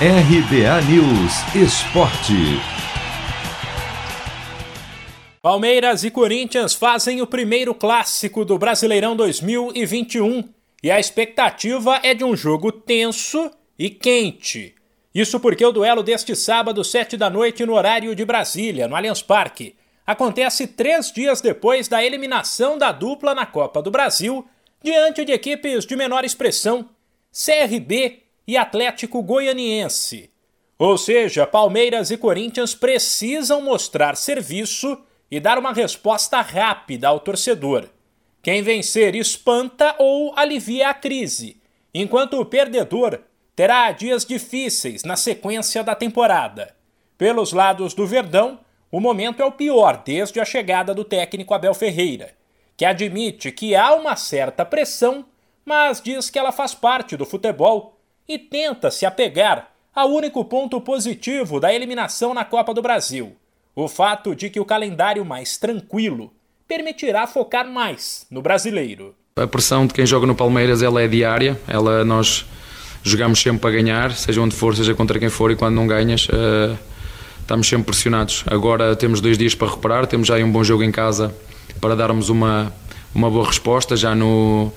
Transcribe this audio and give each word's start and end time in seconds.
RBA 0.00 0.82
News 0.90 1.54
Esporte. 1.54 2.34
Palmeiras 5.40 6.02
e 6.02 6.10
Corinthians 6.10 6.74
fazem 6.74 7.22
o 7.22 7.26
primeiro 7.28 7.72
clássico 7.72 8.44
do 8.44 8.58
Brasileirão 8.58 9.14
2021 9.14 10.48
e 10.82 10.90
a 10.90 10.98
expectativa 10.98 12.00
é 12.02 12.12
de 12.12 12.24
um 12.24 12.34
jogo 12.34 12.72
tenso 12.72 13.48
e 13.78 13.88
quente. 13.88 14.74
Isso 15.14 15.38
porque 15.38 15.64
o 15.64 15.70
duelo 15.70 16.02
deste 16.02 16.34
sábado, 16.34 16.82
sete 16.82 17.16
da 17.16 17.30
noite, 17.30 17.64
no 17.64 17.74
horário 17.74 18.16
de 18.16 18.24
Brasília, 18.24 18.88
no 18.88 18.96
Allianz 18.96 19.22
Parque, 19.22 19.76
acontece 20.04 20.66
três 20.66 21.12
dias 21.12 21.40
depois 21.40 21.86
da 21.86 22.04
eliminação 22.04 22.76
da 22.76 22.90
dupla 22.90 23.32
na 23.32 23.46
Copa 23.46 23.80
do 23.80 23.92
Brasil, 23.92 24.44
diante 24.82 25.24
de 25.24 25.30
equipes 25.30 25.86
de 25.86 25.94
menor 25.94 26.24
expressão, 26.24 26.88
CRB 27.32 28.23
e 28.46 28.56
Atlético 28.56 29.22
Goianiense. 29.22 30.30
Ou 30.78 30.98
seja, 30.98 31.46
Palmeiras 31.46 32.10
e 32.10 32.16
Corinthians 32.16 32.74
precisam 32.74 33.62
mostrar 33.62 34.16
serviço 34.16 34.98
e 35.30 35.40
dar 35.40 35.58
uma 35.58 35.72
resposta 35.72 36.40
rápida 36.40 37.08
ao 37.08 37.20
torcedor. 37.20 37.88
Quem 38.42 38.62
vencer 38.62 39.14
espanta 39.14 39.94
ou 39.98 40.36
alivia 40.36 40.90
a 40.90 40.94
crise, 40.94 41.60
enquanto 41.94 42.38
o 42.38 42.44
perdedor 42.44 43.20
terá 43.56 43.90
dias 43.92 44.24
difíceis 44.24 45.04
na 45.04 45.16
sequência 45.16 45.82
da 45.82 45.94
temporada. 45.94 46.74
Pelos 47.16 47.52
lados 47.52 47.94
do 47.94 48.06
Verdão, 48.06 48.60
o 48.90 49.00
momento 49.00 49.40
é 49.40 49.44
o 49.44 49.52
pior 49.52 50.02
desde 50.04 50.40
a 50.40 50.44
chegada 50.44 50.92
do 50.92 51.04
técnico 51.04 51.54
Abel 51.54 51.72
Ferreira, 51.72 52.34
que 52.76 52.84
admite 52.84 53.50
que 53.52 53.74
há 53.74 53.94
uma 53.94 54.16
certa 54.16 54.64
pressão, 54.64 55.24
mas 55.64 56.00
diz 56.00 56.28
que 56.28 56.38
ela 56.38 56.52
faz 56.52 56.74
parte 56.74 57.16
do 57.16 57.24
futebol 57.24 57.93
e 58.28 58.38
tenta 58.38 58.90
se 58.90 59.06
apegar 59.06 59.70
ao 59.94 60.10
único 60.10 60.44
ponto 60.44 60.80
positivo 60.80 61.60
da 61.60 61.72
eliminação 61.72 62.34
na 62.34 62.44
Copa 62.44 62.74
do 62.74 62.82
Brasil: 62.82 63.36
o 63.74 63.88
fato 63.88 64.34
de 64.34 64.50
que 64.50 64.60
o 64.60 64.64
calendário 64.64 65.24
mais 65.24 65.56
tranquilo 65.56 66.32
permitirá 66.66 67.26
focar 67.26 67.68
mais 67.68 68.26
no 68.30 68.42
brasileiro. 68.42 69.14
A 69.36 69.46
pressão 69.46 69.86
de 69.86 69.94
quem 69.94 70.06
joga 70.06 70.26
no 70.26 70.34
Palmeiras 70.34 70.82
ela 70.82 71.02
é 71.02 71.08
diária, 71.08 71.60
ela 71.66 72.04
nós 72.04 72.46
jogamos 73.02 73.40
sempre 73.40 73.60
para 73.60 73.70
ganhar, 73.70 74.12
seja 74.12 74.40
onde 74.40 74.54
for, 74.54 74.74
seja 74.74 74.94
contra 74.94 75.18
quem 75.18 75.28
for, 75.28 75.50
e 75.50 75.56
quando 75.56 75.74
não 75.74 75.86
ganhas, 75.86 76.26
uh, 76.28 76.78
estamos 77.40 77.68
sempre 77.68 77.86
pressionados. 77.86 78.44
Agora 78.46 78.96
temos 78.96 79.20
dois 79.20 79.36
dias 79.36 79.54
para 79.54 79.68
recuperar, 79.68 80.06
temos 80.06 80.26
já 80.26 80.36
um 80.36 80.50
bom 80.50 80.64
jogo 80.64 80.82
em 80.82 80.90
casa 80.90 81.34
para 81.80 81.94
darmos 81.94 82.30
uma, 82.30 82.72
uma 83.14 83.30
boa 83.30 83.46
resposta 83.46 83.96
já 83.96 84.14
no, 84.14 84.72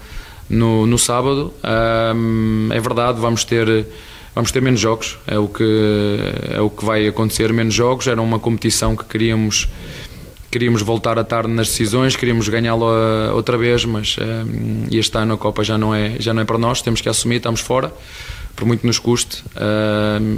no, 0.50 0.86
no 0.86 0.98
sábado. 0.98 1.54
Um, 2.16 2.70
é 2.72 2.80
verdade, 2.80 3.20
vamos 3.20 3.44
ter 3.44 3.88
vamos 4.34 4.52
ter 4.52 4.62
menos 4.62 4.80
jogos, 4.80 5.18
é 5.26 5.40
o 5.40 5.48
que 5.48 5.64
é 6.52 6.62
o 6.62 6.70
que 6.70 6.86
vai 6.86 7.08
acontecer, 7.08 7.52
menos 7.52 7.74
jogos. 7.74 8.08
Era 8.08 8.22
uma 8.22 8.40
competição 8.40 8.96
que 8.96 9.04
queríamos 9.06 9.68
queríamos 10.50 10.82
voltar 10.82 11.20
a 11.20 11.24
tarde 11.24 11.52
nas 11.52 11.68
decisões, 11.68 12.16
queríamos 12.16 12.48
ganhá-la 12.48 13.34
outra 13.34 13.58
vez, 13.58 13.84
mas 13.84 14.16
um, 14.18 14.88
este 14.92 15.18
ano 15.18 15.34
a 15.34 15.38
Copa 15.38 15.64
já 15.64 15.78
não 15.78 15.94
é 15.94 16.16
já 16.20 16.34
não 16.34 16.42
é 16.42 16.46
para 16.46 16.58
nós, 16.58 16.82
temos 16.82 17.02
que 17.02 17.10
assumir, 17.10 17.38
estamos 17.38 17.60
fora, 17.60 17.94
por 18.56 18.66
muito 18.66 18.86
nos 18.86 19.00
custe. 19.00 19.44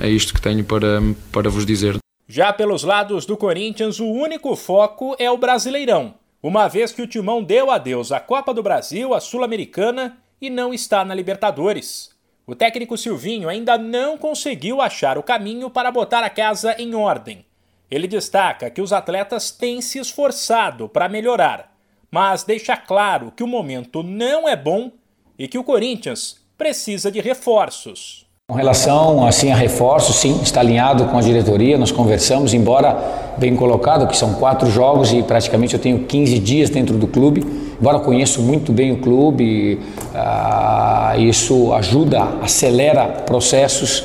É 0.01 0.09
isto 0.09 0.33
que 0.33 0.41
tenho 0.41 0.63
para 0.63 1.01
para 1.31 1.49
vos 1.49 1.65
dizer. 1.65 1.97
Já 2.27 2.53
pelos 2.53 2.83
lados 2.83 3.25
do 3.25 3.35
Corinthians, 3.35 3.99
o 3.99 4.05
único 4.05 4.55
foco 4.55 5.15
é 5.17 5.29
o 5.31 5.37
Brasileirão 5.37 6.13
uma 6.41 6.67
vez 6.67 6.91
que 6.93 7.01
o 7.01 7.07
Timão 7.07 7.43
deu 7.43 7.69
adeus 7.69 8.11
à 8.11 8.19
Copa 8.19 8.53
do 8.53 8.63
Brasil, 8.63 9.13
à 9.13 9.19
Sul-Americana 9.19 10.17
e 10.41 10.49
não 10.49 10.73
está 10.73 11.03
na 11.03 11.13
Libertadores. 11.13 12.17
O 12.47 12.55
técnico 12.55 12.97
Silvinho 12.97 13.49
ainda 13.49 13.77
não 13.77 14.17
conseguiu 14.17 14.81
achar 14.81 15.17
o 15.17 15.23
caminho 15.23 15.69
para 15.69 15.91
botar 15.91 16.23
a 16.23 16.29
casa 16.29 16.75
em 16.79 16.95
ordem. 16.95 17.45
Ele 17.91 18.07
destaca 18.07 18.69
que 18.69 18.81
os 18.81 18.93
atletas 18.93 19.51
têm 19.51 19.81
se 19.81 19.99
esforçado 19.99 20.87
para 20.87 21.09
melhorar, 21.09 21.75
mas 22.09 22.43
deixa 22.43 22.77
claro 22.77 23.31
que 23.31 23.43
o 23.43 23.47
momento 23.47 24.01
não 24.01 24.47
é 24.47 24.55
bom 24.55 24.91
e 25.37 25.47
que 25.47 25.57
o 25.57 25.63
Corinthians 25.63 26.39
precisa 26.57 27.11
de 27.11 27.19
reforços. 27.19 28.28
Com 28.49 28.55
relação 28.55 29.27
assim 29.27 29.51
a 29.51 29.55
reforços, 29.55 30.15
sim, 30.15 30.39
está 30.41 30.61
alinhado 30.61 31.05
com 31.05 31.19
a 31.19 31.21
diretoria, 31.21 31.77
nós 31.77 31.91
conversamos, 31.91 32.51
embora 32.51 32.97
bem 33.37 33.55
colocado, 33.55 34.07
que 34.07 34.17
são 34.17 34.33
quatro 34.33 34.71
jogos 34.71 35.13
e 35.13 35.21
praticamente 35.21 35.75
eu 35.75 35.79
tenho 35.79 35.99
15 35.99 36.39
dias 36.39 36.67
dentro 36.67 36.97
do 36.97 37.05
clube, 37.05 37.45
embora 37.79 37.99
conheço 37.99 38.41
muito 38.41 38.71
bem 38.71 38.91
o 38.91 38.97
clube, 38.97 39.79
ah, 40.15 41.13
isso 41.19 41.71
ajuda, 41.73 42.27
acelera 42.41 43.05
processos, 43.23 44.03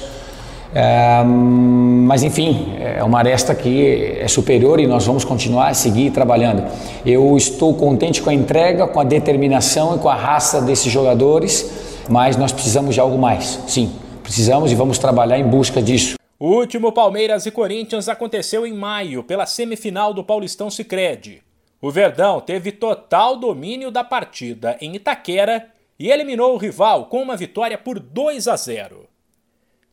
ah, 0.77 1.25
mas 1.25 2.23
enfim, 2.23 2.75
é 2.79 3.03
uma 3.03 3.21
aresta 3.21 3.55
que 3.55 4.19
é 4.21 4.29
superior 4.29 4.79
e 4.79 4.87
nós 4.87 5.07
vamos 5.07 5.25
continuar 5.25 5.69
a 5.69 5.75
seguir 5.75 6.11
trabalhando. 6.11 6.65
Eu 7.07 7.35
estou 7.35 7.73
contente 7.73 8.21
com 8.21 8.29
a 8.29 8.35
entrega, 8.35 8.87
com 8.87 9.01
a 9.01 9.05
determinação 9.05 9.97
e 9.97 9.99
com 9.99 10.11
a 10.11 10.15
raça 10.15 10.61
desses 10.61 10.93
jogadores, 10.93 11.71
mas 12.11 12.37
nós 12.37 12.53
precisamos 12.53 12.95
de 12.95 13.01
algo 13.01 13.17
mais, 13.17 13.59
sim 13.67 14.04
Precisamos 14.25 14.73
e 14.73 14.75
vamos 14.75 14.99
trabalhar 14.99 15.39
em 15.39 15.47
busca 15.47 15.83
disso. 15.83 16.17
O 16.41 16.49
último 16.49 16.91
Palmeiras 16.91 17.45
e 17.45 17.51
Corinthians 17.51 18.09
aconteceu 18.09 18.67
em 18.67 18.73
maio, 18.73 19.23
pela 19.23 19.45
semifinal 19.45 20.15
do 20.15 20.25
Paulistão 20.25 20.71
Sicredi. 20.71 21.43
O 21.79 21.91
Verdão 21.91 22.41
teve 22.41 22.73
total 22.73 23.37
domínio 23.37 23.91
da 23.91 24.03
partida 24.03 24.79
em 24.81 24.97
Itaquera 24.97 25.69
e 25.99 26.11
eliminou 26.11 26.55
o 26.55 26.57
rival 26.57 27.05
com 27.07 27.23
uma 27.23 27.37
vitória 27.37 27.77
por 27.77 28.01
2 28.01 28.49
a 28.49 28.57
0. 28.57 29.07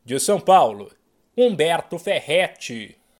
De 0.02 0.18
São 0.18 0.40
Paulo, 0.40 0.90
Humberto 1.36 1.98
Ferretti. 1.98 2.96